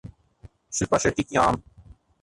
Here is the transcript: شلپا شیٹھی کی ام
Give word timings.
شلپا 0.75 0.97
شیٹھی 1.03 1.23
کی 1.27 1.35
ام 1.43 1.55